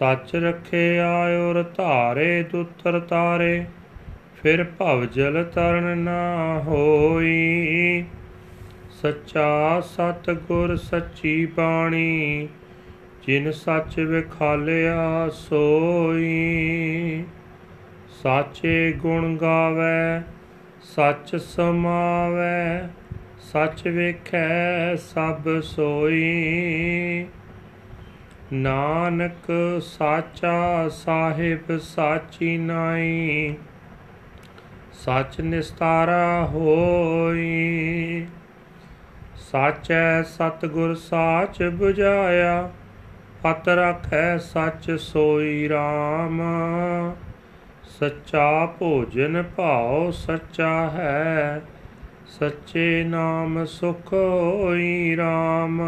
ਸੱਚ 0.00 0.36
ਰਖਿਆ 0.36 1.08
ਔਰ 1.48 1.62
ਧਾਰੇ 1.62 2.42
ਦੁਤਰ 2.42 3.00
ਤਾਰੇ, 3.00 3.64
ਫਿਰ 4.42 4.64
ਭਵ 4.64 5.04
ਜਲ 5.04 5.44
ਤਰਨ 5.44 5.98
ਨਾ 5.98 6.62
ਹੋਈ। 6.66 8.04
ਸੱਚਾ 9.02 9.80
ਸਤ 9.80 10.30
ਗੁਰ 10.30 10.76
ਸੱਚੀ 10.76 11.46
ਬਾਣੀ, 11.46 12.48
ਜਿਨ 13.26 13.52
ਸੱਚ 13.52 14.00
ਵਿਖਾਲਿਆ 14.00 15.28
ਸੋਈ। 15.28 17.24
ਸਾਚੇ 18.22 18.92
ਗੁਣ 18.92 19.36
ਗਾਵੇ, 19.36 20.20
ਸੱਚ 20.82 21.36
ਸਮਾਵੇ, 21.36 22.88
ਸੱਚ 23.40 23.88
ਵੇਖੈ 23.88 24.96
ਸਭ 24.96 25.60
ਸੋਈ। 25.62 27.26
ਨਾਨਕ 28.52 29.52
ਸਾਚਾ 29.82 30.88
ਸਾਹਿਬ 30.88 31.78
ਸਾਚੀ 31.78 32.58
ਨਾਈ 32.58 33.54
ਸੱਚ 34.92 35.40
ਨਿਸਤਾਰਾ 35.40 36.46
ਹੋਈ। 36.46 38.26
ਸਾਚੈ 39.36 40.22
ਸਤਗੁਰ 40.22 40.94
ਸਾਚ 40.94 41.62
부ਝਾਇਆ 41.62 42.70
ਪਤ 43.42 43.68
ਰਖੈ 43.68 44.38
ਸੱਚ 44.38 44.90
ਸੋਈ 44.90 45.68
RAM 45.68 46.42
ਸੱਚਾ 48.00 48.66
ਭੋਜਨ 48.66 49.42
ਭਾਉ 49.56 50.10
ਸੱਚਾ 50.10 50.90
ਹੈ, 50.90 51.62
ਸੱਚੇ 52.26 53.04
ਨਾਮ 53.04 53.64
ਸੁਖ 53.64 54.12
ਹੋਈ 54.12 55.16
RAM 55.16 55.80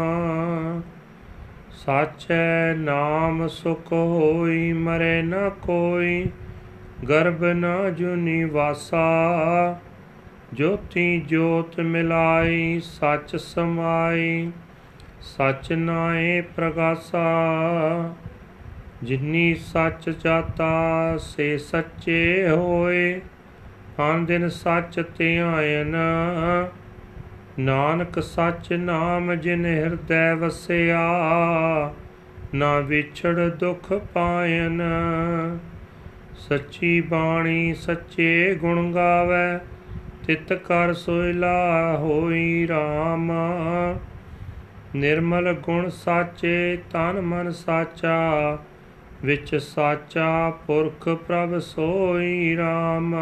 ਸਾਚੈ 1.85 2.73
ਨਾਮ 2.73 3.47
ਸੁਖ 3.47 3.91
ਹੋਈ, 3.91 4.73
ਮਰੇ 4.73 5.21
ਨ 5.21 5.49
ਕੋਈ, 5.49 6.29
ਗਰਭ 7.09 7.43
ਨ 7.43 7.95
ਜੁਨੀ 7.95 8.43
ਵਾਸਾ। 8.43 9.05
ਜੋਤੀ 10.53 11.19
ਜੋਤ 11.19 11.79
ਮਿਲਾਈ, 11.79 12.81
ਸੱਚ 12.83 13.35
ਸਮਾਈ, 13.35 14.51
ਸੱਚ 15.21 15.73
ਨਾਏ 15.73 16.41
ਪ੍ਰਗਾਸਾ। 16.41 17.25
ਜਿਨੀ 19.03 19.55
ਸੱਚ 19.55 20.09
ਜਾਤਾ, 20.09 21.17
ਸੇ 21.17 21.57
ਸੱਚੇ 21.57 22.49
ਹੋਏ, 22.49 23.21
ਹਾਂ 23.99 24.19
ਦਿਨ 24.19 24.49
ਸੱਚ 24.49 25.03
ਧਿਆਇਨ। 25.17 25.95
ਨਾਨਕ 27.59 28.19
ਸੱਚ 28.23 28.73
ਨਾਮ 28.73 29.35
ਜਿਨ 29.35 29.65
ਹਿਰਦੈ 29.65 30.35
ਵਸਿਆ, 30.35 31.01
ਨਾ 32.55 32.79
ਵਿਛੜ 32.79 33.39
ਦੁਖ 33.39 33.93
ਪਾਇਨ। 33.93 34.81
ਸੱਚੀ 36.35 37.01
ਬਾਣੀ 37.01 37.73
ਸੱਚੇ 37.73 38.55
ਗੁਣ 38.55 38.93
ਗਾਵੇ, 38.93 39.59
ਤਿਤ 40.27 40.53
ਕਰ 40.53 40.93
ਸੋਇਲਾ 40.93 41.97
ਹੋਈ 41.97 42.67
RAM 42.71 43.31
ਨਿਰਮਲ 44.95 45.53
ਗੁਣ 45.53 45.89
ਸਾਚੇ, 45.89 46.77
ਤਨ 46.91 47.21
ਮਨ 47.21 47.51
ਸਾਚਾ, 47.51 48.57
ਵਿੱਚ 49.23 49.55
ਸਾਚਾ 49.55 50.49
ਪੁਰਖ 50.49 51.09
ਪ੍ਰਭ 51.09 51.59
ਸੋਈ 51.59 52.57
RAM 52.57 53.15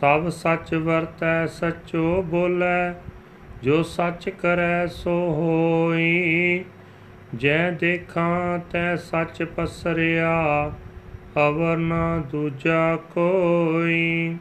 ਸਭ 0.00 0.28
ਸੱਚ 0.28 0.74
ਵਰਤੈ, 0.74 1.46
ਸਚੋ 1.46 2.22
ਬੋਲੇ, 2.22 2.94
ਜੋ 3.62 3.82
ਸੱਚ 3.82 4.28
ਕਰੈ 4.28 4.86
ਸੋ 4.86 5.10
ਹੋਈ। 5.10 6.64
ਜੈ 7.36 7.70
ਦੇਖਾਂ 7.70 8.58
ਤੈ 8.58 8.96
ਸੱਚ 8.96 9.42
ਪਸਰਿਆ, 9.42 10.72
ਅਵਰ 11.36 11.76
ਨਾ 11.76 12.18
ਦੂਜਾ 12.30 12.96
ਕੋਈ। 12.96 14.36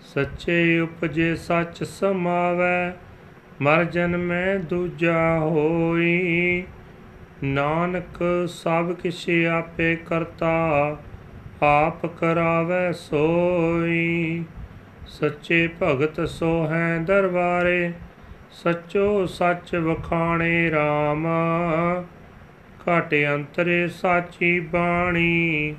ਸੱਚੇ 0.00 0.80
ਉਪਜੇ 0.80 1.36
ਸੱਚ 1.36 1.84
ਸਮਾਵੈ, 1.84 2.96
ਮਰ 3.60 3.84
ਜਨਮੈ 3.84 4.56
ਦੂਜਾ 4.56 5.38
ਹੋਈ। 5.38 6.64
ਨਾਨਕ 7.44 8.44
ਸਭ 8.48 8.92
ਕਿਛ 8.92 9.30
ਆਪੇ 9.52 9.96
ਕਰਤਾ, 9.96 10.96
ਆਪ 11.62 12.06
ਕਰਾਵੇ 12.06 12.92
ਸੋਈ। 12.92 14.44
ਸੱਚੇ 15.08 15.68
ਭਗਤ 15.82 16.20
ਸੋ 16.28 16.66
ਹੈ 16.66 16.98
ਦਰਬਾਰੇ, 16.98 17.92
ਸੱਚੋ 18.52 19.26
ਸੱਚ 19.26 19.74
ਵਖਾਣੇ 19.76 20.70
RAM 20.70 21.26
ਘਟ 22.82 23.14
ਅੰਤਰੇ 23.34 23.88
ਸਾਚੀ 23.88 24.60
ਬਾਣੀ, 24.60 25.74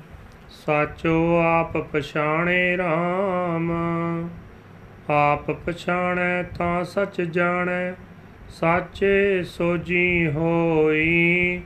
ਸਾਚੋ 0.66 1.38
ਆਪ 1.38 1.76
ਪਛਾਣੇ 1.76 2.76
RAM 2.76 3.72
ਆਪ 5.10 5.50
ਪਛਾਣੈ 5.50 6.42
ਤਾਂ 6.42 6.84
ਸੱਚ 6.84 7.20
ਜਾਣੈ, 7.20 7.92
ਸਾਚੇ 8.50 9.42
ਸੋਜੀ 9.42 10.30
ਹੋਈ। 10.30 11.60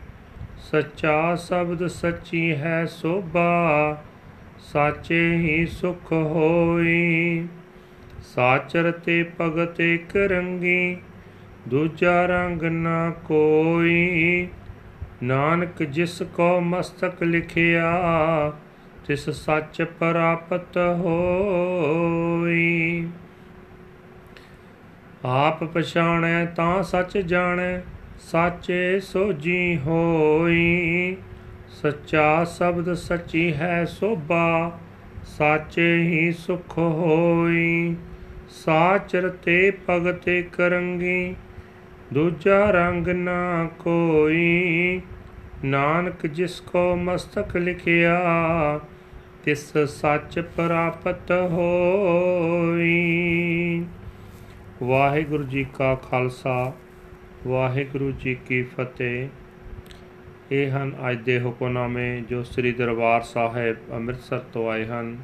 ਸੱਚਾ 0.70 1.34
ਸ਼ਬਦ 1.36 1.86
ਸੱਚੀ 1.86 2.54
ਹੈ 2.54 2.84
ਸੋਭਾ 2.86 4.02
ਸਾਚੇ 4.72 5.36
ਹੀ 5.36 5.66
ਸੁਖ 5.66 6.12
ਹੋਈ। 6.12 7.48
ਸਾਚਰ 8.34 8.90
ਤੇ 8.90 9.30
ਭਗਤ 9.40 9.80
ਇਕ 9.80 10.16
ਰੰਗੀ, 10.16 10.96
ਦੂਜਾ 11.68 12.26
ਰੰਗ 12.26 12.62
ਨਾ 12.62 13.10
ਕੋਈ। 13.10 14.48
ਨਾਨਕ 15.22 15.82
ਜਿਸ 15.82 16.22
ਕੋ 16.22 16.60
ਮਸਤਕ 16.60 17.22
ਲਿਖਿਆ, 17.22 17.92
ਤਿਸ 19.06 19.30
ਸੱਚ 19.30 19.82
ਪ੍ਰਾਪਤ 19.82 20.76
ਹੋਈ। 20.76 23.08
ਆਪ 25.24 25.64
ਪਛਾਣੈ 25.64 26.46
ਤਾਂ 26.46 26.82
ਸੱਚ 26.82 27.18
ਜਾਣੈ, 27.18 27.80
ਸਾਚੇ 28.20 29.00
ਸੋਜੀ 29.00 29.78
ਹੋਈ। 29.86 31.16
ਸੱਚਾ 31.82 32.44
ਸ਼ਬਦ 32.44 32.94
ਸੱਚੀ 32.94 33.52
ਹੈ 33.54 33.84
ਸੋਭਾ, 33.84 34.78
ਸਾਚੇ 35.26 36.02
ਹੀ 36.02 36.32
ਸੁਖ 36.32 36.78
ਹੋਈ। 36.78 37.96
ਸਾਚਰ 38.48 39.28
ਤੇ 39.28 39.72
ਭਗਤੇ 39.90 40.42
ਕਰੰਗੀ 40.42 41.34
ਦੂਜਾ 42.12 42.70
ਰੰਗ 42.70 43.08
ਨਾ 43.08 43.68
ਕੋਈ। 43.78 45.00
ਨਾਨਕ 45.64 46.26
ਜਿਸ 46.26 46.60
ਕੋ 46.60 46.96
ਮਸਤਕ 46.96 47.56
ਲਿਖਿਆ, 47.56 48.20
ਤਿਸ 49.44 49.78
ਸੱਚ 49.78 50.40
ਪ੍ਰਾਪਤ 50.40 51.30
ਹੋਈ। 51.30 52.84
ਵਾਹਿਗੁਰੂ 54.82 55.42
ਜੀ 55.42 55.66
ਕਾ 55.74 55.94
ਖਾਲਸਾ, 55.94 56.72
ਵਾਹਿਗੁਰੂ 57.46 58.12
ਜੀ 58.12 58.34
ਕੀ 58.34 58.62
ਫਤਿਹ। 58.62 59.28
ਇਹ 60.52 60.70
ਹਨ 60.70 60.92
ਅੱਜ 61.10 61.18
ਦੇ 61.18 61.38
ਹੁਕਮਨਾਮੇ 61.40 62.20
ਜੋ 62.20 62.42
ਸ੍ਰੀ 62.42 62.72
ਦਰਬਾਰ 62.72 63.22
ਸਾਹਿਬ 63.22 63.76
ਅੰਮ੍ਰਿਤਸਰ 63.92 64.38
ਤੋਂ 64.38 64.68
ਆਏ 64.70 64.84
ਹਨ। 64.84 65.16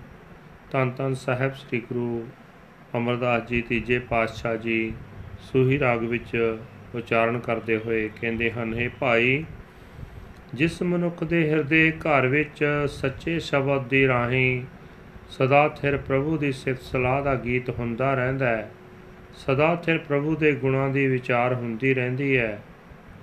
ਤਨ 0.71 0.91
ਤਨ 0.91 1.15
ਸਾਹਿਬ 1.15 1.55
ਸ੍ਰੀ 1.55 1.81
ਗੁਰੂ 1.81 2.25
ਅਮਰਦਾਸ 2.97 3.49
ਜੀ, 3.49 3.61
ਤੀਜੇ 3.63 3.99
ਪਾਤਸ਼ਾਹ 3.99 4.57
ਜੀ, 4.57 4.93
ਸੂਹੀ 5.41 5.79
ਰਾਗ 5.79 6.03
ਵਿੱਚ 6.05 6.57
ਉਚਾਰਨ 6.95 7.39
ਕਰਦੇ 7.39 7.77
ਹੋਏ 7.77 8.09
ਕਹਿੰਦੇ 8.21 8.51
ਹਨ 8.51 8.75
हे 8.75 8.91
ਭਾਈ, 9.01 9.45
ਜਿਸ 10.55 10.83
ਮਨੁੱਖ 10.83 11.25
ਦੇ 11.25 11.49
ਹਿਰਦੇ 11.51 11.93
ਘਰ 11.99 12.27
ਵਿੱਚ 12.27 12.65
ਸੱਚੇ 12.89 13.39
ਸ਼ਬਦ 13.41 13.89
ਦੀ 13.89 14.07
ਰਾਹੀਂ 14.09 14.63
ਸਦਾ 15.31 15.69
ਥਿਰ 15.69 15.97
ਪ੍ਰਭੂ 15.97 16.37
ਦੀ 16.39 16.53
ਸਿਫਤ 16.53 16.83
ਸਲਾਹ 16.83 17.23
ਦਾ 17.23 17.35
ਗੀਤ 17.35 17.71
ਹੁੰਦਾ 17.71 18.15
ਰਹਿੰਦਾ 18.15 18.47
ਹੈ, 18.47 18.71
ਸਦਾ 19.37 19.75
ਥਿਰ 19.77 19.99
ਪ੍ਰਭੂ 19.99 20.37
ਦੇ 20.37 20.53
ਗੁਣਾਂ 20.53 20.89
ਦੀ 20.91 21.07
ਵਿਚਾਰ 21.07 21.55
ਹੁੰਦੀ 21.55 21.95
ਰਹਿੰਦੀ 21.95 22.37
ਹੈ 22.39 22.59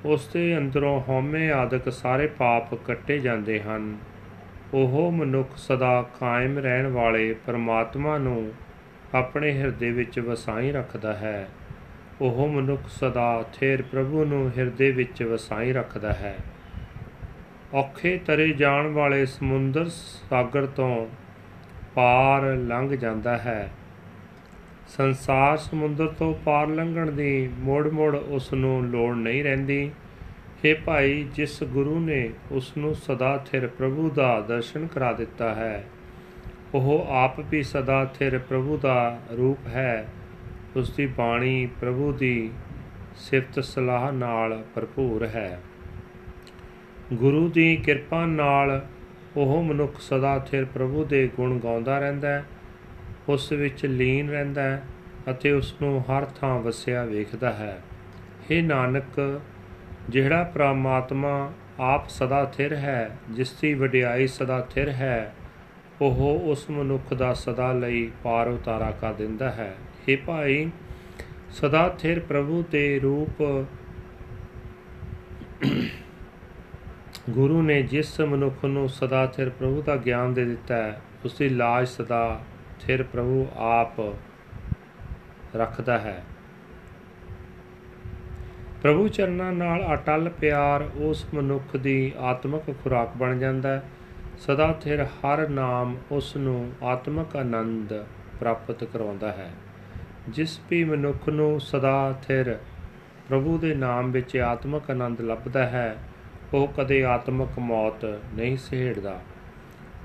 ਉਸ 0.05 0.27
ਦੇ 0.27 0.57
ਅੰਦਰੋਂ 0.57 1.01
ਹਉਮੈ 1.09 1.51
ਆਦਿਕ 1.51 1.91
ਸਾਰੇ 1.91 2.27
ਪਾਪ 2.27 2.75
ਕੱਟੇ 2.75 3.19
ਜਾਂਦੇ 3.19 3.61
ਹਨ। 3.61 3.97
ਉਹ 4.73 5.11
ਮਨੁੱਖ 5.11 5.49
ਸਦਾ 5.57 6.05
ਕਾਇਮ 6.19 6.59
ਰਹਿਣ 6.59 6.87
ਵਾਲੇ 6.87 7.35
ਪਰਮਾਤਮਾ 7.47 8.17
ਨੂੰ 8.17 8.51
ਆਪਣੇ 9.13 9.51
ਹਿਰਦੇ 9.51 9.91
ਵਿੱਚ 9.91 10.19
ਵਸਾਈ 10.19 10.71
ਰੱਖਦਾ 10.71 11.13
ਹੈ। 11.13 11.47
ਉਹ 12.21 12.47
ਮਨੁੱਖ 12.47 12.81
ਸਦਾ 12.87 13.45
ਥੇਰ 13.53 13.81
ਪ੍ਰਭੂ 13.81 14.25
ਨੂੰ 14.25 14.51
ਹਿਰਦੇ 14.57 14.91
ਵਿੱਚ 14.91 15.23
ਵਸਾਈ 15.23 15.73
ਰੱਖਦਾ 15.73 16.13
ਹੈ। 16.13 16.35
ਔਖੇ 17.73 18.17
ਤਰੇ 18.17 18.47
ਜਾਣ 18.47 18.87
ਵਾਲੇ 18.87 19.25
ਸਮੁੰਦਰ 19.25 19.85
ਸਾਗਰ 19.89 20.65
ਤੋਂ 20.65 21.07
ਪਾਰ 21.95 22.43
ਲੰਘ 22.43 22.89
ਜਾਂਦਾ 22.89 23.37
ਹੈ। 23.37 23.69
ਸੰਸਾਰ 24.87 25.57
ਸਮੁੰਦਰ 25.57 26.07
ਤੋਂ 26.07 26.33
ਪਾਰ 26.45 26.67
ਲੰਘਣ 26.67 27.11
ਦੀ 27.11 27.49
ਮੋੜ-ਮੋੜ 27.59 28.15
ਉਸ 28.15 28.53
ਨੂੰ 28.53 28.83
ਲੋੜ 28.83 29.15
ਨਹੀਂ 29.15 29.43
ਰਹਿੰਦੀ। 29.43 29.91
हे 30.65 30.79
ਭਾਈ, 30.85 31.27
ਜਿਸ 31.35 31.63
ਗੁਰੂ 31.63 31.99
ਨੇ 31.99 32.29
ਉਸ 32.51 32.77
ਨੂੰ 32.77 32.95
ਸਦਾ 32.95 33.45
ਥਿਰ 33.51 33.67
ਪ੍ਰਭੂ 33.67 34.09
ਦਾ 34.09 34.41
ਦਰਸ਼ਨ 34.41 34.87
ਕਰਾ 34.87 35.13
ਦਿੱਤਾ 35.13 35.55
ਹੈ, 35.55 35.83
ਉਹ 36.73 37.05
ਆਪ 37.09 37.39
ਵੀ 37.39 37.63
ਸਦਾ 37.63 38.05
ਥਿਰ 38.05 38.39
ਪ੍ਰਭੂ 38.39 38.77
ਦਾ 38.77 39.19
ਰੂਪ 39.37 39.67
ਹੈ। 39.67 40.07
ਉਸ 40.75 40.95
ਦੀ 40.95 41.05
ਬਾਣੀ 41.05 41.69
ਪ੍ਰਭੂ 41.81 42.11
ਦੀ 42.11 42.51
ਸਿਫਤ 43.15 43.63
ਸਲਾਹ 43.63 44.11
ਨਾਲ 44.11 44.63
ਭਰਪੂਰ 44.75 45.25
ਹੈ। 45.25 45.61
ਗੁਰੂ 47.13 47.49
ਦੀ 47.49 47.75
ਕਿਰਪਾ 47.75 48.25
ਨਾਲ 48.25 48.85
ਉਹ 49.37 49.63
ਮਨੁੱਖ 49.63 49.99
ਸਦਾ 49.99 50.39
ਥਿਰ 50.39 50.65
ਪ੍ਰਭੂ 50.65 51.03
ਦੇ 51.03 51.29
ਗੁਣ 51.35 51.59
ਗਾਉਂਦਾ 51.59 51.99
ਰਹਿੰਦਾ 51.99 52.27
ਹੈ। 52.27 52.45
ਉਸ 53.29 53.51
ਵਿੱਚ 53.51 53.85
ਲੀਨ 53.85 54.29
ਰਹਿੰਦਾ 54.29 54.61
ਹੈ 54.61 54.83
ਅਤੇ 55.31 55.51
ਉਸ 55.51 55.75
ਨੂੰ 55.81 56.01
ਹਰ 56.01 56.25
ਥਾਂ 56.25 56.59
ਵਸਿਆ 56.59 57.03
ਵੇਖਦਾ 57.05 57.53
ਹੈ। 57.53 57.81
हे 58.43 58.63
ਨਾਨਕ, 58.63 59.41
ਜਿਹੜਾ 60.09 60.43
ਪ੍ਰਮਾਤਮਾ 60.43 61.51
ਆਪ 61.79 62.09
ਸਦਾ 62.09 62.45
ਥਿਰ 62.45 62.75
ਹੈ, 62.75 63.17
ਜਿਸ 63.31 63.51
ਦੀ 63.61 63.73
ਵਡਿਆਈ 63.73 64.27
ਸਦਾ 64.27 64.61
ਥਿਰ 64.61 64.89
ਹੈ, 64.89 65.33
ਉਹ 66.01 66.41
ਉਸ 66.43 66.69
ਮਨੁੱਖ 66.69 67.13
ਦਾ 67.13 67.33
ਸਦਾ 67.33 67.73
ਲਈ 67.73 68.11
ਪਾਰ 68.23 68.47
ਉਤਾਰਾ 68.47 68.91
ਕਰ 68.91 69.13
ਦਿੰਦਾ 69.13 69.51
ਹੈ। 69.51 69.75
हे 70.03 70.17
ਭਾਈ, 70.25 70.69
ਸਦਾ 71.49 71.89
ਥਿਰ 71.89 72.19
ਪ੍ਰਭੂ 72.19 72.63
ਦੇ 72.71 72.99
ਰੂਪ 72.99 73.65
ਗੁਰੂ 77.29 77.61
ਨੇ 77.61 77.81
ਜਿਸ 77.81 78.21
ਮਨੁੱਖ 78.21 78.65
ਨੂੰ 78.65 78.89
ਸਦਾ 78.89 79.25
ਥਿਰ 79.25 79.49
ਪ੍ਰਭੂ 79.49 79.81
ਦਾ 79.81 79.95
ਗਿਆਨ 79.95 80.33
ਦੇ 80.33 80.45
ਦਿੱਤਾ 80.45 80.75
ਹੈ 80.75 81.01
ਉਸ 81.25 81.37
ਦੀ 81.37 81.49
ਲਾਜ 81.49 81.87
ਸਦਾ 81.87 82.41
ਥਿਰ 82.79 83.03
ਪ੍ਰਭੂ 83.03 83.47
ਆਪ 83.57 83.99
ਰੱਖਦਾ 85.55 85.97
ਹੈ। 85.97 86.23
ਪ੍ਰਭੂ 88.81 89.07
ਚਰਨਾਂ 89.07 89.51
ਨਾਲ 89.53 89.93
ਅਟਲ 89.93 90.29
ਪਿਆਰ 90.29 90.81
ਉਸ 90.81 91.25
ਮਨੁੱਖ 91.33 91.77
ਦੀ 91.77 92.13
ਆਤਮਿਕ 92.19 92.75
ਖੁਰਾਕ 92.83 93.17
ਬਣ 93.17 93.39
ਜਾਂਦਾ 93.39 93.69
ਹੈ। 93.69 93.83
ਸਦਾ 94.39 94.77
ਥਿਰ 94.81 95.03
ਹਰ 95.03 95.49
ਨਾਮ 95.49 95.97
ਉਸ 96.11 96.35
ਨੂੰ 96.35 96.71
ਆਤਮਿਕ 96.83 97.35
ਆਨੰਦ 97.35 97.93
ਪ੍ਰਾਪਤ 98.39 98.83
ਕਰਾਉਂਦਾ 98.83 99.31
ਹੈ। 99.31 99.51
ਜਿਸ 100.29 100.59
ਵੀ 100.69 100.83
ਮਨੁੱਖ 100.83 101.29
ਨੂੰ 101.29 101.61
ਸਦਾ 101.61 102.19
ਥਿਰ 102.27 102.57
ਪ੍ਰਭੂ 103.29 103.57
ਦੇ 103.57 103.75
ਨਾਮ 103.75 104.11
ਵਿੱਚ 104.11 104.37
ਆਤਮਿਕ 104.37 104.91
ਆਨੰਦ 104.91 105.21
ਲੱਭਦਾ 105.21 105.65
ਹੈ, 105.65 105.97
ਉਹ 106.53 106.67
ਕਦੇ 106.67 107.05
ਆਤਮਿਕ 107.05 107.59
ਮੌਤ 107.59 108.05
ਨਹੀਂ 108.05 108.57
ਸਹਿੜਦਾ। 108.57 109.19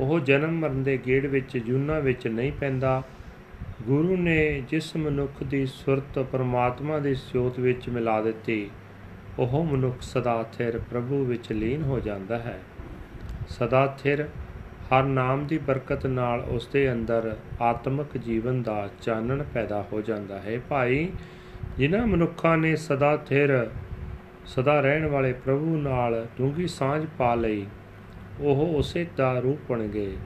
ਉਹ 0.01 0.21
ਜਨਮ 0.21 0.51
ਮਰਨ 0.51 0.83
ਦੇ 0.83 0.99
ਗੇੜ 1.07 1.27
ਵਿੱਚ 1.27 1.59
ਜੂਨਾ 1.59 1.99
ਵਿੱਚ 1.99 2.27
ਨਹੀਂ 2.27 2.53
ਪੈਂਦਾ। 2.53 3.03
ਗੁਰੂ 3.83 4.17
ਨੇ 4.17 4.63
ਜਿਸ 4.69 4.97
ਮਨੁੱਖ 4.97 5.43
ਦੀ 5.43 5.67
ਸੁਰਤ 5.67 6.19
ਪਰਮਾਤਮਾ 6.19 6.99
ਦੀ 6.99 7.15
ਸਿਉਤ 7.15 7.59
ਵਿੱਚ 7.59 7.89
ਮਿਲਾ 7.89 8.23
ਦਿੱਤੀ, 8.23 8.71
ਉਹ 9.39 9.65
ਮਨੁੱਖ 9.65 9.97
ਸਦਾ 10.01 10.43
ਥਿਰ 10.53 10.79
ਪ੍ਰਭੂ 10.79 11.25
ਵਿੱਚ 11.25 11.53
ਲੀਨ 11.53 11.83
ਹੋ 11.83 12.01
ਜਾਂਦਾ 12.01 12.39
ਹੈ। 12.39 12.61
ਸਦਾ 13.49 13.87
ਥਿਰ 14.03 14.29
ਹਰ 14.89 15.03
ਨਾਮ 15.03 15.47
ਦੀ 15.47 15.59
ਬਰਕਤ 15.59 16.07
ਨਾਲ 16.07 16.41
ਉਸ 16.41 16.67
ਦੇ 16.67 16.93
ਅੰਦਰ 16.93 17.37
ਆਤਮਿਕ 17.61 18.19
ਜੀਵਨ 18.19 18.63
ਦਾ 18.63 18.89
ਚਾਨਣ 19.03 19.43
ਪੈਦਾ 19.55 19.87
ਹੋ 19.93 20.01
ਜਾਂਦਾ 20.01 20.39
ਹੈ। 20.39 20.59
ਭਾਈ, 20.69 21.09
ਜਿਨ੍ਹਾਂ 21.77 22.07
ਮਨੁੱਖਾਂ 22.07 22.57
ਨੇ 22.59 22.77
ਸਦਾ 22.77 23.17
ਥਿਰ, 23.17 23.71
ਸਦਾ 24.47 24.81
ਰਹਿਣ 24.81 25.07
ਵਾਲੇ 25.07 25.33
ਪ੍ਰਭੂ 25.33 25.77
ਨਾਲ 25.77 26.27
ਡੂੰਗੀ 26.39 26.67
ਸਾਂਝ 26.67 27.07
ਪਾ 27.19 27.35
ਲਈ 27.35 27.67
ਉਹ 28.41 28.79
ਉਸੇ 28.79 29.07
ਦਾ 29.17 29.39
ਰੂਪ 29.39 29.59
ਬਣ 29.69 29.87
ਗਏ 29.87 30.17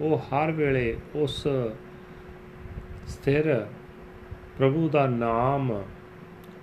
ਉਹ 0.00 0.18
ਹਰ 0.18 0.52
ਵੇਲੇ 0.52 0.96
ਉਸ 1.14 1.46
ਸਥਿਰ 3.06 3.66
ਪ੍ਰਭੂ 4.58 4.88
ਦਾ 4.88 5.06
ਨਾਮ 5.06 5.82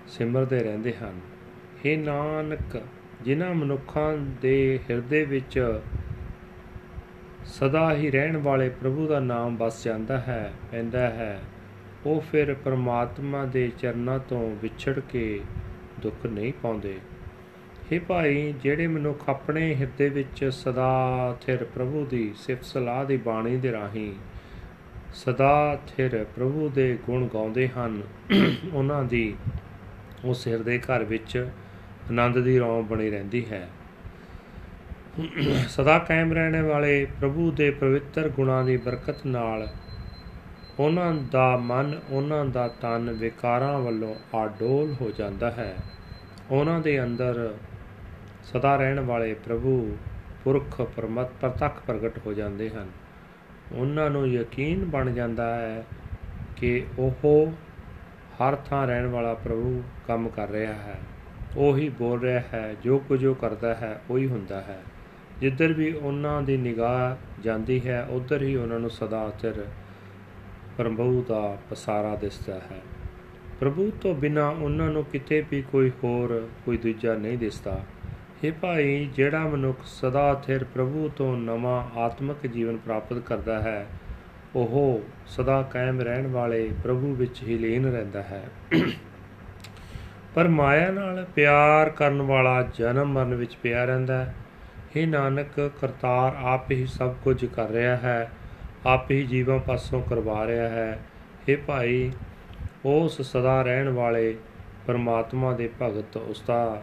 ਸਿਮਰਦੇ 0.08 0.60
ਰਹਿੰਦੇ 0.60 0.94
ਹਨ। 0.94 1.20
हे 1.86 2.00
ਨਾਨਕ, 2.00 2.82
ਜਿਨ੍ਹਾਂ 3.22 3.54
ਮਨੁੱਖਾਂ 3.56 4.18
ਦੇ 4.42 4.80
ਹਿਰਦੇ 4.90 5.24
ਵਿੱਚ 5.24 5.80
ਸਦਾ 7.46 7.94
ਹੀ 7.94 8.12
ਰਹਿਣ 8.12 8.38
ਵਾਲੇ 8.38 8.70
ਪ੍ਰਭੂ 8.70 9.08
ਦਾ 9.08 9.20
ਨਾਮ 9.20 9.58
ਵਸ 9.58 9.84
ਜਾਂਦਾ 9.84 10.18
ਹੈ, 10.18 10.54
ਪੈਂਦਾ 10.72 11.00
ਹੈ, 11.00 11.40
ਉਹ 12.06 12.22
ਫਿਰ 12.22 12.54
ਪਰਮਾਤਮਾ 12.54 13.46
ਦੇ 13.46 13.72
ਚਰਨਾਂ 13.80 14.20
ਤੋਂ 14.20 14.56
ਵਿਛੜ 14.62 15.00
ਕੇ 15.00 15.42
ਦੁੱਖ 16.02 16.26
ਨਹੀਂ 16.26 16.54
ਪਾਉਂਦੇ। 16.64 17.00
हे 17.92 18.00
ਭਾਈ, 18.08 18.54
ਜਿਹੜੇ 18.64 18.88
ਮਨੁੱਖ 18.88 19.30
ਆਪਣੇ 19.30 19.76
ਹਿਰਦੇ 19.76 20.10
ਵਿੱਚ 20.10 20.44
ਸਦਾ 20.46 21.38
ਥਿਰ 21.42 21.64
ਪ੍ਰਭੂ 21.64 22.06
ਦੀ 22.06 22.34
ਸਿਫਤ 22.38 22.64
ਸਲਾਹ 22.64 23.06
ਦੀ 23.06 23.18
ਬਾਣੀ 23.18 23.58
ਦੇ 23.58 23.72
ਰਾਹੀਂ 23.72 24.14
ਸਦਾ 25.14 25.80
ਥਿਰ 25.88 26.24
ਪ੍ਰਭੂ 26.36 26.70
ਦੇ 26.70 26.98
ਗੁਣ 27.06 27.28
ਗਾਉਂਦੇ 27.28 27.68
ਹਨ, 27.68 28.02
ਉਹਨਾਂ 28.74 29.04
ਦੀ 29.04 29.36
ਉਸ 30.26 30.48
ਹਿਰਦੇ 30.48 30.78
ਘਰ 30.80 31.04
ਵਿੱਚ 31.04 31.38
ਆਨੰਦ 32.12 32.40
ਦੀ 32.40 32.60
ਰੌਂ 32.60 32.84
ਬਣੀ 32.84 33.10
ਰਹਿੰਦੀ 33.10 33.46
ਹੈ। 33.52 33.68
ਸਦਾ 35.68 36.00
ਕਾਇਮ 36.00 36.34
ਰਹਿਣ 36.34 36.62
ਵਾਲੇ 36.62 37.08
ਪ੍ਰਭੂ 37.20 37.52
ਦੇ 37.52 37.72
ਪਵਿੱਤਰ 37.72 38.30
ਗੁਣਾਂ 38.30 38.64
ਦੀ 38.64 38.78
ਬਰਕਤ 38.78 39.26
ਨਾਲ 39.26 39.68
ਉਹਨਾਂ 40.80 41.14
ਦਾ 41.32 41.58
ਮਨ, 41.58 42.00
ਉਹਨਾਂ 42.10 42.46
ਦਾ 42.46 42.68
ਤਨ 42.68 43.12
ਵਿਕਾਰਾਂ 43.12 43.80
ਵੱਲੋਂ 43.80 44.16
ਆਡੋਲ 44.36 44.96
ਹੋ 45.02 45.12
ਜਾਂਦਾ 45.18 45.52
ਹੈ। 45.52 45.76
ਉਹਨਾਂ 46.52 46.80
ਦੇ 46.80 47.04
ਅੰਦਰ 47.04 47.54
ਸਦਾ 48.54 48.76
ਰਹਿਣ 48.76 49.00
ਵਾਲੇ 49.00 49.34
ਪ੍ਰਭੂ 49.34 49.98
ਪੁਰਖ 50.44 50.82
ਪਰਮਤ 50.82 51.28
ਪ੍ਰਤੱਖ 51.42 51.82
ਪ੍ਰਗਟ 51.88 52.20
ਹੋ 52.26 52.34
ਜਾਂਦੇ 52.34 52.70
ਹਨ। 52.70 52.88
ਉਹਨਾਂ 53.72 54.10
ਨੂੰ 54.10 54.28
ਯਕੀਨ 54.28 54.86
ਬਣ 54.86 55.12
ਜਾਂਦਾ 55.12 55.56
ਹੈ 55.56 55.84
ਕਿ 56.56 56.86
ਉਹ 57.00 57.52
ਹਰ 58.36 58.56
ਥਾਂ 58.56 58.88
ਰਹਿਣ 58.88 59.06
ਵਾਲਾ 59.06 59.34
ਪ੍ਰਭੂ 59.34 59.84
ਕੰਮ 60.08 60.30
ਕਰ 60.30 60.50
ਰਿਹਾ 60.50 60.74
ਹੈ। 60.74 61.00
ਉਹੀ 61.58 61.90
ਬੋਲ 61.90 62.22
ਰਿਹਾ 62.22 62.40
ਹੈ, 62.54 62.76
ਜੋ 62.84 63.00
ਕੁਝ 63.00 63.26
ਉਹ 63.26 63.36
ਕਰਦਾ 63.36 63.76
ਹੈ, 63.76 64.02
ਉਹੀ 64.10 64.28
ਹੁੰਦਾ 64.28 64.62
ਹੈ। 64.62 64.82
ਜਿੱਧਰ 65.42 65.74
ਵੀ 65.74 65.94
ਉਹਨਾਂ 65.94 66.42
ਦੀ 66.42 66.58
ਨਿਗਾਹ 66.58 67.16
ਜਾਂਦੀ 67.44 67.88
ਹੈ, 67.88 68.08
ਉਧਰ 68.10 68.42
ਹੀ 68.42 68.56
ਉਹਨਾਂ 68.56 68.80
ਨੂੰ 68.80 68.90
ਸਦਾ 68.90 69.32
ਚਿਰ 69.40 69.66
ਪ੍ਰਭੂ 70.78 71.26
ਦਾ 71.30 71.58
ਪਸਾਰਾ 71.70 72.16
ਦਿਸਦਾ 72.16 72.56
ਹੈ। 72.56 72.82
ਪ੍ਰਭੂ 73.60 73.92
ਤੋਂ 74.02 74.16
ਬਿਨਾ 74.16 74.50
ਉਹਨਾਂ 74.50 74.90
ਨੂੰ 74.90 75.06
ਕਿਤੇ 75.06 75.44
ਵੀ 75.52 75.62
ਕੋਈ 75.62 75.92
ਹੋਰ, 76.04 76.48
ਕੋਈ 76.66 76.78
ਦੂਜਾ 76.78 77.14
ਨਹੀਂ 77.14 77.38
ਦਿਸਦਾ। 77.38 77.82
हे 78.46 78.54
ਭਾਈ, 78.62 79.10
ਜਿਹੜਾ 79.16 79.40
ਮਨੁੱਖ 79.40 79.78
ਸਦਾ 79.86 80.34
ਥਿਰ 80.34 80.64
ਪ੍ਰਭੂ 80.64 81.10
ਤੋਂ 81.16 81.38
ਨਵਾਂ 81.38 82.00
ਆਤਮਿਕ 82.00 82.48
ਜੀਵਨ 82.48 82.78
ਪ੍ਰਾਪਤ 82.78 83.20
ਕਰਦਾ 83.20 83.62
ਹੈ, 83.62 83.86
ਉਹ 84.56 85.02
ਸਦਾ 85.28 85.62
ਕਾਇਮ 85.62 86.02
ਰਹਿਣ 86.02 86.28
ਵਾਲੇ 86.28 86.70
ਪ੍ਰਭੂ 86.84 87.14
ਵਿੱਚ 87.16 87.44
ਹੀ 87.44 87.58
ਲੀਨ 87.58 87.86
ਰਹਿੰਦਾ 87.92 88.22
ਹੈ। 88.22 88.44
ਪਰ 90.36 90.48
ਮਾਇਆ 90.48 90.92
ਨਾਲ 90.92 91.26
ਪਿਆਰ 91.36 91.90
ਕਰਨ 91.90 92.22
ਵਾਲਾ 92.22 92.70
ਜਨਮ 92.74 93.12
ਮਰਨ 93.12 93.36
ਵਿੱਚ 93.36 93.56
ਪਿਆ 93.56 93.86
ਰਹਿੰਦਾ 93.86 94.26
ਹੈ। 94.26 94.36
ਹੇ 94.98 95.06
ਨਾਨਕ, 95.06 95.72
ਕਰਤਾਰ 95.82 96.36
ਆਪ 96.42 96.72
ਹੀ 96.72 96.86
ਸਭ 96.86 97.14
ਕੁਝ 97.24 97.46
ਕਰ 97.46 97.70
ਰਿਹਾ 97.70 97.96
ਹੈ, 97.96 98.32
ਆਪ 98.86 99.12
ਹੀ 99.12 99.24
ਜੀਵਾਂ 99.24 99.60
ਪਾਸੋਂ 99.60 100.02
ਕਰਵਾ 100.02 100.46
ਰਿਹਾ 100.48 100.70
ਹੈ। 100.70 101.00
ਹੇ 101.50 101.56
ਭਾਈ, 101.56 102.12
ਉਸ 102.86 103.22
ਸਦਾ 103.22 103.62
ਰਹਿਣ 103.62 103.90
ਵਾਲੇ 103.90 104.36
ਪਰਮਾਤਮਾ 104.88 105.54
ਦੇ 105.54 105.70
ਭਗਤ 105.82 106.18
ਉਸਦਾ 106.18 106.82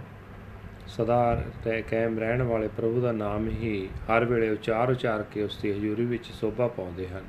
ਸਦਾ 0.89 1.45
ਤੇ 1.65 1.83
ਕਾਇਮ 1.83 2.19
ਰਹਿਣ 2.19 2.43
ਵਾਲੇ 2.43 2.69
ਪ੍ਰਭੂ 2.69 3.01
ਦਾ 3.01 3.13
ਨਾਮ 3.13 3.49
ਹੀ 3.49 3.87
ਹਰ 3.87 4.25
ਵੇਲੇ 4.25 4.51
ਉਚਾਰ 4.51 4.91
ਉਚਾਰ 4.91 5.23
ਕੇ 5.23 5.43
ਉਸ 5.43 5.59
ਦੀ 5.63 5.71
ਹਜ਼ੂਰੀ 5.71 6.05
ਵਿੱਚ 6.05 6.27
ਸੋਭਾ 6.27 6.69
ਪਾਉਂਦੇ 6.69 7.09
ਹਨ। 7.09 7.25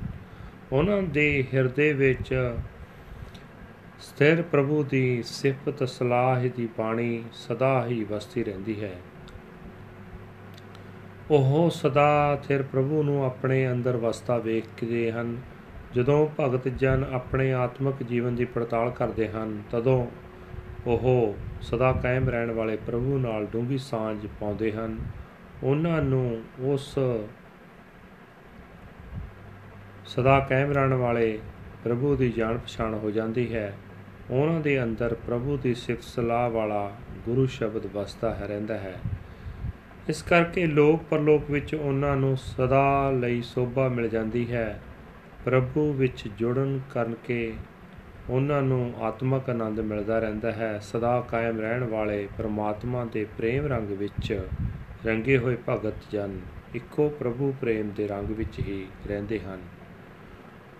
ਉਹਨਾਂ 0.72 1.02
ਦੇ 1.02 1.44
ਹਿਰਦੇ 1.54 1.92
ਵਿੱਚ 1.92 2.54
ਸਥਿਰ 4.00 4.42
ਪ੍ਰਭੂ 4.42 4.82
ਦੀ 4.82 5.22
ਸਿਫਤ, 5.22 5.88
ਸਲਾਹ 5.88 6.40
ਦੀ 6.40 6.68
ਬਾਣੀ 6.78 7.24
ਸਦਾ 7.32 7.86
ਹੀ 7.86 8.04
ਵਸਦੀ 8.04 8.44
ਰਹਿੰਦੀ 8.44 8.84
ਹੈ। 8.84 8.96
ਉਹ 11.30 11.70
ਸਦਾ 11.70 12.40
ਥਿਰ 12.48 12.62
ਪ੍ਰਭੂ 12.62 13.02
ਨੂੰ 13.02 13.24
ਆਪਣੇ 13.24 13.72
ਅੰਦਰ 13.72 13.96
ਵਸਦਾ 13.96 14.38
ਵੇਖਦੇ 14.38 15.12
ਹਨ। 15.12 15.36
ਜਦੋਂ 15.94 16.28
ਭਗਤ 16.40 16.68
ਜਨ 16.68 17.04
ਆਪਣੇ 17.12 17.52
ਆਤਮਿਕ 17.52 18.02
ਜੀਵਨ 18.02 18.34
ਦੀ 18.34 18.44
ਪੜਤਾਲ 18.44 18.90
ਕਰਦੇ 18.90 19.28
ਹਨ, 19.28 19.62
ਤਦੋਂ 19.70 20.06
ਉਹ 20.86 21.36
ਸਦਾ 21.60 21.92
ਕਾਇਮ 21.92 22.28
ਰਹਿਣ 22.28 22.50
ਵਾਲੇ 22.50 22.76
ਪ੍ਰਭੂ 22.76 23.18
ਨਾਲ 23.18 23.46
ਡੂੰਗੀ 23.46 23.78
ਸਾਂਝ 23.78 24.26
ਪਾਉਂਦੇ 24.40 24.72
ਹਨ। 24.72 24.98
ਉਹਨਾਂ 25.62 26.02
ਨੂੰ 26.02 26.42
ਉਸ 26.60 26.98
ਸਦਾ 30.06 30.40
ਕਾਇਮ 30.40 30.72
ਰਹਿਣ 30.72 30.94
ਵਾਲੇ 30.94 31.38
ਪ੍ਰਭੂ 31.84 32.16
ਦੀ 32.16 32.32
ਜਾਣ 32.32 32.58
ਪਛਾਣ 32.58 32.94
ਹੋ 32.94 33.10
ਜਾਂਦੀ 33.10 33.54
ਹੈ। 33.54 33.76
ਉਹਨਾਂ 34.30 34.60
ਦੇ 34.60 34.82
ਅੰਦਰ 34.82 35.14
ਪ੍ਰਭੂ 35.26 35.56
ਦੀ 35.56 35.74
ਸਿਫਤ 35.74 36.02
ਸਲਾਹ 36.02 36.50
ਵਾਲਾ 36.50 36.92
ਗੁਰੂ 37.24 37.46
ਸ਼ਬਦ 37.46 37.86
ਵਸਦਾ 37.86 38.34
ਹੈ, 38.34 38.46
ਰਹਿੰਦਾ 38.46 38.78
ਹੈ। 38.78 39.00
ਇਸ 40.08 40.22
ਕਰਕੇ 40.22 40.66
ਲੋਕ 40.66 41.02
ਪਰਲੋਕ 41.02 41.50
ਵਿੱਚ 41.50 41.74
ਉਹਨਾਂ 41.74 42.16
ਨੂੰ 42.16 42.36
ਸਦਾ 42.36 43.10
ਲਈ 43.10 43.42
ਸੋਭਾ 43.42 43.88
ਮਿਲ 43.88 44.08
ਜਾਂਦੀ 44.08 44.52
ਹੈ। 44.52 44.80
ਪ੍ਰਭੂ 45.44 45.92
ਵਿੱਚ 45.92 46.28
ਜੁੜਨ 46.38 46.80
ਕਰਕੇ 46.90 47.54
ਉਹਨਾਂ 48.30 48.62
ਨੂੰ 48.62 48.92
ਆਤਮਿਕ 49.00 49.50
ਆਨੰਦ 49.50 49.80
ਮਿਲਦਾ 49.80 50.18
ਰਹਿੰਦਾ 50.18 50.52
ਹੈ। 50.52 50.78
ਸਦਾ 50.82 51.20
ਕਾਇਮ 51.20 51.60
ਰਹਿਣ 51.60 51.84
ਵਾਲੇ 51.84 52.28
ਪਰਮਾਤਮਾ 52.38 53.04
ਦੇ 53.04 53.26
ਪ੍ਰੇਮ 53.38 53.66
ਰੰਗ 53.66 53.90
ਵਿੱਚ 53.90 54.48
ਰੰਗੇ 55.06 55.38
ਹੋਏ 55.38 55.56
ਭਗਤ 55.68 56.10
ਜਨ 56.10 56.40
ਇੱਕੋ 56.74 57.08
ਪ੍ਰਭੂ 57.08 57.54
ਪ੍ਰੇਮ 57.60 57.90
ਦੇ 57.96 58.06
ਰੰਗ 58.08 58.30
ਵਿੱਚ 58.30 58.58
ਹੀ 58.58 58.86
ਰਹਿੰਦੇ 59.06 59.38
ਹਨ। 59.38 59.60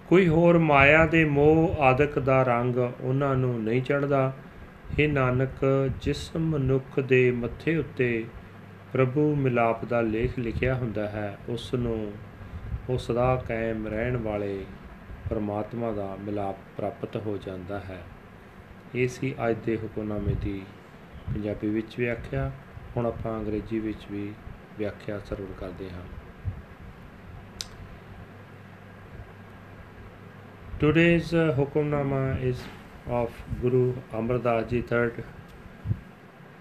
ਕੋਈ 0.08 0.28
ਹੋਰ 0.28 0.58
ਮਾਇਆ 0.58 1.06
ਦੇ 1.06 1.24
ਮੋਹ 1.24 1.76
ਆਦਿਕ 1.80 2.18
ਦਾ 2.18 2.42
ਰੰਗ 2.42 2.76
ਉਹਨਾਂ 3.00 3.34
ਨੂੰ 3.36 3.62
ਨਹੀਂ 3.62 3.82
ਚੜਦਾ 3.82 4.32
ਇਹ 4.98 5.08
ਨਾਨਕ, 5.08 5.90
ਜਿਸ 6.02 6.30
ਮਨੁੱਖ 6.36 7.00
ਦੇ 7.00 7.30
ਮੱਥੇ 7.30 7.76
ਉੱਤੇ 7.76 8.24
ਪ੍ਰਭੂ 8.92 9.34
ਮਿਲਾਪ 9.34 9.84
ਦਾ 9.84 10.00
ਲੇਖ 10.00 10.38
ਲਿਖਿਆ 10.38 10.74
ਹੁੰਦਾ 10.74 11.08
ਹੈ, 11.08 11.38
ਉਸ 11.48 11.74
ਨੂੰ 11.74 12.12
ਉਹ 12.90 12.98
ਸਦਾ 12.98 13.44
ਕਾਇਮ 13.48 13.86
ਰਹਿਣ 13.86 14.16
ਵਾਲੇ 14.16 14.64
ਪਰਮਾਤਮਾ 15.30 15.92
ਦਾ 15.92 16.14
ਮਿਲਾਪ 16.20 16.56
ਪ੍ਰਾਪਤ 16.76 17.16
ਹੋ 17.16 17.36
ਜਾਂਦਾ 17.36 17.78
ਹੈ 17.80 18.02
ਇਹ 18.94 19.08
ਸੀ 19.08 19.34
ਅੱਜ 19.48 19.56
ਦੇ 19.66 19.76
ਹੁਕਮਨਾਮੇ 19.76 20.34
ਦੀ 20.34 20.62
ਪੰਜਾਬੀ 21.34 21.68
ਵਿੱਚ 21.68 21.98
ਵਿਆਖਿਆ 21.98 22.50
ਹੁਣ 22.96 23.06
ਆਪਾਂ 23.06 23.38
ਅੰਗਰੇਜ਼ੀ 23.38 23.78
ਵਿੱਚ 23.78 24.06
ਵੀ 24.10 24.32
ਵਿਆਖਿਆ 24.78 25.18
ਸਰਵਣ 25.18 25.52
ਕਰਦੇ 25.60 25.90
ਹਾਂ 25.90 26.02
Today's 30.80 31.34
uh, 31.34 31.54
Hukamnama 31.54 32.42
is 32.42 32.60
of 33.06 33.32
Guru 33.60 33.96
Amar 34.14 34.38
Das 34.38 34.70
Ji, 34.70 34.80
third 34.82 35.22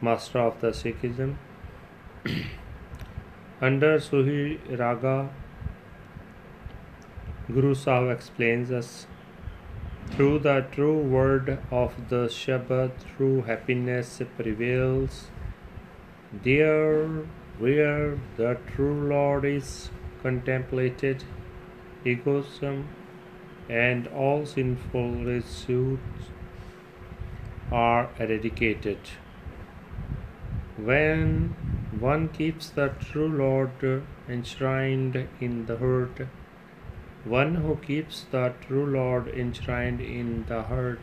master 0.01 0.39
of 0.39 0.59
the 0.59 0.71
Sikhism. 0.71 1.35
Under 3.61 3.97
Suhi 3.99 4.59
Raga, 4.77 5.29
Guru 7.51 7.73
Sahib 7.73 8.11
explains 8.11 8.71
us 8.71 9.07
through 10.11 10.37
the 10.39 10.67
true 10.71 10.99
word 10.99 11.57
of 11.71 11.93
the 12.09 12.27
Shabad, 12.27 12.91
true 13.17 13.41
happiness 13.41 14.21
prevails. 14.37 15.31
There, 16.43 17.07
where 17.57 18.19
the 18.37 18.57
true 18.75 19.09
Lord 19.09 19.45
is 19.45 19.89
contemplated, 20.21 21.23
egoism 22.05 22.87
and 23.67 24.07
all 24.07 24.45
sinful 24.45 25.23
pursuits 25.23 26.29
are 27.71 28.09
eradicated. 28.19 28.99
When 30.77 31.55
one 31.99 32.29
keeps 32.29 32.69
the 32.69 32.89
true 32.99 33.27
Lord 33.27 34.03
enshrined 34.27 35.27
in 35.39 35.65
the 35.65 35.77
heart, 35.77 36.27
one 37.25 37.55
who 37.55 37.75
keeps 37.75 38.25
the 38.31 38.53
true 38.65 38.85
Lord 38.85 39.27
enshrined 39.27 40.01
in 40.01 40.45
the 40.47 40.63
heart 40.63 40.99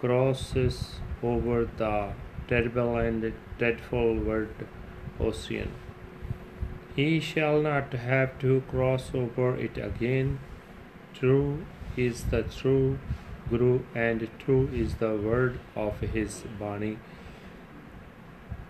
crosses 0.00 0.96
over 1.22 1.64
the 1.64 2.12
terrible 2.48 2.96
and 2.96 3.32
dreadful 3.58 4.16
world 4.16 4.66
ocean. 5.18 5.72
He 6.94 7.20
shall 7.20 7.62
not 7.62 7.92
have 7.92 8.38
to 8.40 8.62
cross 8.68 9.10
over 9.14 9.56
it 9.56 9.78
again. 9.78 10.40
True 11.14 11.64
is 11.96 12.24
the 12.24 12.42
true 12.42 12.98
Guru, 13.48 13.80
and 13.94 14.28
true 14.38 14.68
is 14.72 14.94
the 14.96 15.14
word 15.16 15.58
of 15.76 16.00
his 16.00 16.44
Bani. 16.58 16.98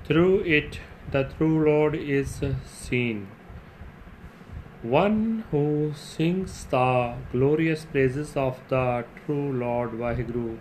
Through 0.04 0.40
it, 0.40 0.80
the 1.10 1.24
true 1.24 1.64
Lord 1.64 1.94
is 1.94 2.40
seen. 2.64 3.28
One 4.82 5.44
who 5.52 5.92
sings 5.94 6.64
the 6.64 7.14
glorious 7.30 7.84
praises 7.84 8.36
of 8.36 8.60
the 8.68 9.04
true 9.24 9.52
Lord 9.52 9.92
Vaheguru 9.92 10.58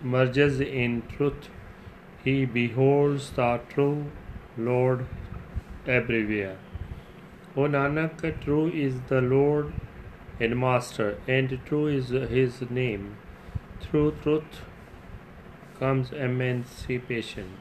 merges 0.00 0.60
in 0.60 1.02
truth. 1.14 1.50
He 2.24 2.46
beholds 2.46 3.30
the 3.32 3.60
true 3.68 4.06
Lord 4.56 5.04
everywhere. 5.86 6.56
O 7.54 7.66
Nanak, 7.74 8.40
true 8.40 8.68
is 8.68 8.94
the 9.08 9.20
Lord 9.20 9.74
and 10.40 10.58
Master, 10.58 11.18
and 11.28 11.60
true 11.66 11.88
is 11.88 12.08
his 12.08 12.62
name. 12.70 13.16
Through 13.82 14.12
truth 14.22 14.62
comes 15.78 16.12
emancipation. 16.12 17.58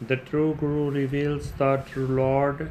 The 0.00 0.16
true 0.16 0.54
Guru 0.54 0.90
reveals 0.90 1.50
the 1.52 1.82
true 1.84 2.06
Lord. 2.06 2.70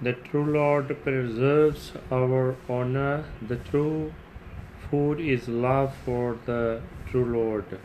The 0.00 0.12
true 0.12 0.44
Lord 0.44 0.96
preserves 1.02 1.92
our 2.12 2.54
honor. 2.68 3.24
The 3.42 3.56
true 3.56 4.12
food 4.88 5.18
is 5.18 5.48
love 5.48 5.92
for 6.04 6.38
the 6.44 6.82
true 7.10 7.24
Lord. 7.24 7.80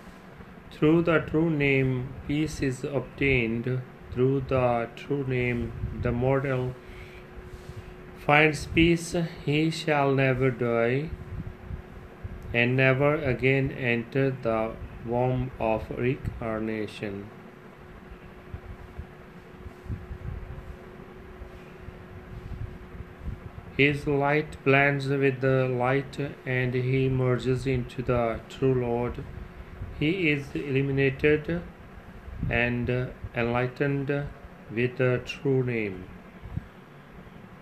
Through 0.72 1.04
the 1.04 1.20
true 1.20 1.50
name, 1.50 2.10
peace 2.28 2.62
is 2.62 2.84
obtained. 2.84 3.82
Through 4.12 4.42
the 4.48 4.90
true 4.96 5.26
name, 5.28 5.72
the 6.04 6.12
mortal 6.12 6.76
finds 8.26 8.68
peace. 8.68 9.16
He 9.44 9.72
shall 9.72 10.14
never 10.14 10.52
die 10.52 11.10
and 12.54 12.78
never 12.78 13.16
again 13.16 13.72
enter 13.72 14.30
the 14.30 14.74
womb 15.04 15.50
of 15.60 15.90
reincarnation. 15.98 17.28
His 23.76 24.06
light 24.06 24.58
blends 24.64 25.08
with 25.08 25.42
the 25.42 25.68
light 25.68 26.20
and 26.46 26.74
he 26.76 27.10
merges 27.10 27.66
into 27.66 28.04
the 28.04 28.40
true 28.48 28.74
Lord. 28.74 29.24
He 30.00 30.30
is 30.30 30.54
illuminated 30.54 31.62
and 32.50 32.90
enlightened 33.36 34.10
with 34.70 34.98
the 34.98 35.22
true 35.26 35.64
name. 35.64 36.04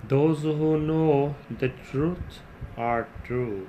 Those 0.08 0.41
who 0.41 0.77
know 0.77 1.36
the 1.50 1.70
truth 1.70 2.41
are 2.77 3.08
true. 3.24 3.68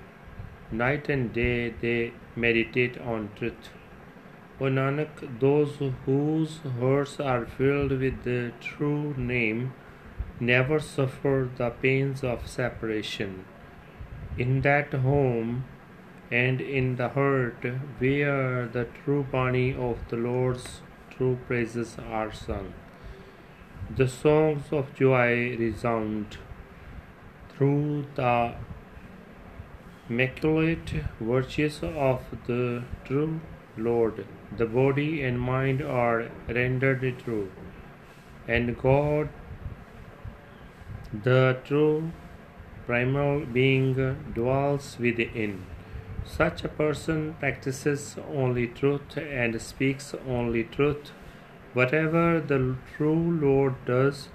Night 0.72 1.08
and 1.08 1.32
day 1.32 1.75
they 1.80 2.12
meditate 2.34 2.99
on 2.99 3.30
truth. 3.37 3.70
O 4.61 4.64
Nanak, 4.64 5.38
those 5.38 5.76
whose 6.06 6.58
hearts 6.80 7.20
are 7.20 7.46
filled 7.46 7.92
with 7.92 8.25
the 8.25 8.52
true 8.61 9.14
name 9.16 9.72
never 10.42 10.80
suffer 10.80 11.49
the 11.56 11.70
pains 11.82 12.25
of 12.25 12.49
separation. 12.49 13.44
In 14.37 14.62
that 14.62 14.92
home 14.92 15.64
and 16.32 16.61
in 16.61 16.96
the 16.96 17.11
heart 17.11 17.64
where 17.99 18.66
the 18.66 18.87
true 19.04 19.25
Bani 19.30 19.72
of 19.75 19.99
the 20.08 20.16
Lord's 20.16 20.80
true 21.11 21.38
praises 21.46 21.96
are 22.11 22.32
sung. 22.32 22.72
The 23.94 24.08
songs 24.08 24.72
of 24.72 24.94
joy 24.94 25.56
resound 25.58 26.38
through 27.50 28.06
the 28.16 28.54
immaculate 30.08 30.94
virtues 31.20 31.80
of 31.82 32.22
the 32.49 32.82
true 33.04 33.40
Lord. 33.76 34.26
The 34.56 34.66
body 34.66 35.22
and 35.22 35.40
mind 35.40 35.82
are 35.82 36.30
rendered 36.49 37.06
true, 37.25 37.50
and 38.49 38.76
God, 38.76 39.28
the 41.12 41.59
true 41.64 42.11
primal 42.87 43.40
being, 43.40 43.95
dwells 44.35 44.97
within. 44.99 45.64
Such 46.25 46.64
a 46.64 46.69
person 46.69 47.35
practices 47.40 48.16
only 48.33 48.66
truth 48.66 49.16
and 49.16 49.61
speaks 49.61 50.14
only 50.26 50.64
truth. 50.64 51.11
Whatever 51.75 52.40
the 52.40 52.76
true 52.97 53.38
Lord 53.40 53.75
does, 53.85 54.28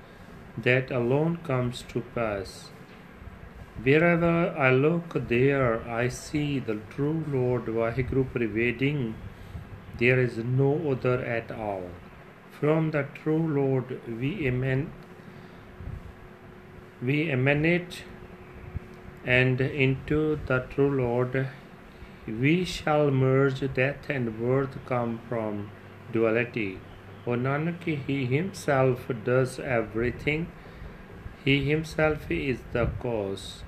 that 0.58 0.92
alone 0.92 1.38
comes 1.44 1.84
to 1.90 2.02
pass. 2.16 2.70
Wherever 3.84 4.56
I 4.58 4.72
look, 4.72 5.14
there 5.28 5.88
I 5.88 6.08
see 6.10 6.60
the 6.60 6.80
true 6.90 7.24
Lord 7.32 7.66
Vaheguru 7.66 8.32
pervading. 8.34 9.16
There 10.00 10.20
is 10.20 10.38
no 10.38 10.92
other 10.92 11.24
at 11.24 11.52
all. 11.52 11.90
From 12.60 12.92
the 12.92 13.06
true 13.14 13.48
Lord 13.60 14.00
we 14.08 14.32
eman- 14.52 14.88
we 17.02 17.30
emanate, 17.30 18.04
and 19.26 19.62
into 19.62 20.40
the 20.48 20.60
true 20.74 20.90
Lord 20.90 21.48
we 22.28 22.66
shall 22.66 23.12
merge. 23.12 23.62
Death 23.74 24.10
and 24.10 24.38
birth 24.40 24.78
come 24.86 25.20
from 25.30 25.70
duality. 26.12 26.80
O 27.26 27.32
Nanak, 27.32 27.84
He 28.08 28.26
Himself 28.26 29.10
does 29.24 29.60
everything. 29.60 30.48
He 31.44 31.70
Himself 31.70 32.32
is 32.32 32.60
the 32.74 32.88
cause. 33.00 33.64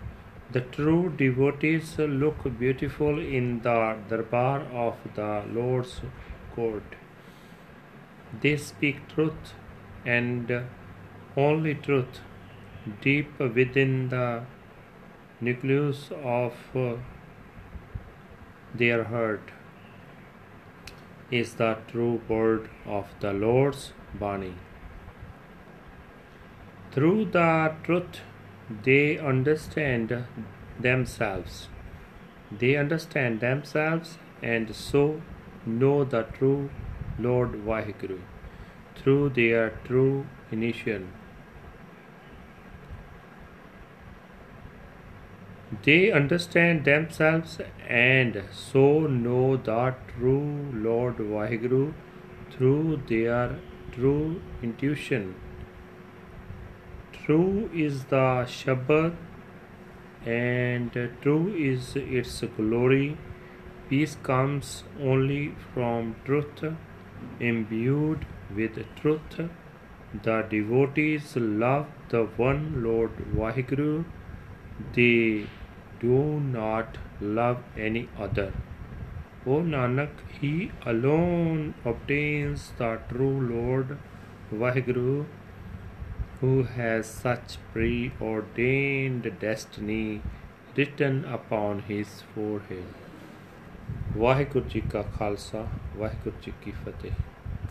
The 0.52 0.62
true 0.62 1.14
devotees 1.16 1.98
look 2.00 2.58
beautiful 2.58 3.20
in 3.20 3.62
the 3.62 3.98
darbar 4.10 4.62
of 4.86 4.96
the 5.16 5.44
Lord's 5.54 6.02
court. 6.56 6.96
They 8.42 8.58
speak 8.58 9.08
truth 9.08 9.54
and 10.06 10.64
only 11.38 11.76
truth 11.76 12.22
deep 13.02 13.40
within 13.40 14.10
the 14.10 14.44
nucleus 15.42 16.10
of 16.24 16.54
uh, 16.76 16.96
their 18.74 19.04
heart 19.06 19.52
is 21.32 21.54
the 21.56 21.78
true 21.88 22.22
word 22.28 22.70
of 22.86 23.08
the 23.20 23.32
Lord's 23.34 23.94
Bani. 24.14 24.56
Through 26.92 27.26
the 27.26 27.74
truth, 27.84 28.22
they 28.84 29.18
understand 29.18 30.26
themselves. 30.80 31.68
They 32.52 32.76
understand 32.76 33.40
themselves 33.42 34.18
and 34.42 34.76
so 34.76 35.22
know 35.66 36.04
the 36.04 36.24
true 36.24 36.70
Lord 37.20 37.52
Vaheguru 37.66 38.20
through 38.96 39.30
their 39.30 39.72
true 39.86 40.26
initial. 40.52 41.04
They 45.84 46.12
understand 46.12 46.84
themselves 46.84 47.60
and 47.88 48.44
so 48.52 49.08
know 49.08 49.56
the 49.56 49.96
true 50.10 50.72
Lord 50.74 51.18
Vaheguru 51.18 51.94
through 52.52 53.04
their 53.08 53.60
true 53.94 54.42
intuition. 54.62 55.36
True 57.14 57.70
is 57.74 58.04
the 58.06 58.46
Shabad 58.56 59.16
and 60.26 60.92
true 61.22 61.54
is 61.56 61.96
its 61.96 62.42
glory. 62.58 63.18
Peace 63.90 64.18
comes 64.22 64.84
only 65.02 65.56
from 65.74 66.16
truth, 66.26 66.64
imbued 67.40 68.26
with 68.54 68.78
truth. 68.98 69.40
The 70.24 70.42
devotees 70.50 71.36
love 71.38 71.88
the 72.10 72.24
one 72.36 72.84
Lord 72.84 73.12
Vaheguru. 73.34 74.04
They 74.94 75.48
do 76.01 76.41
not 76.41 76.99
love 77.21 77.63
any 77.77 78.09
other. 78.19 78.53
O 79.47 79.61
Nanak, 79.63 80.11
He 80.41 80.71
alone 80.85 81.75
obtains 81.85 82.73
the 82.79 82.99
true 83.09 83.41
Lord 83.41 83.99
Vaheguru 84.53 85.27
who 86.41 86.63
has 86.65 87.07
such 87.07 87.59
preordained 87.73 89.31
destiny 89.41 90.21
written 90.77 91.25
upon 91.37 91.83
his 91.91 92.23
forehead. 92.35 92.93
Waheguru 94.17 94.69
ji 94.69 94.81
ਕਾ 94.91 95.03
ਖਾਲਸਾ 95.19 95.67
ਵਾਹਿਗੁਰੂ 95.97 96.41
ਜੀ 96.43 96.53
ਕੀ 96.63 96.73
ਫਤਿਹ 96.85 97.11